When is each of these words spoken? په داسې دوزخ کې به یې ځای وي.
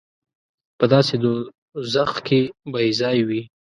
په 0.77 0.85
داسې 0.93 1.15
دوزخ 1.23 2.11
کې 2.27 2.39
به 2.71 2.79
یې 2.85 2.91
ځای 3.01 3.17
وي. 3.27 3.41